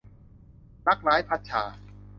[0.87, 1.63] รักร้าย- พัดชา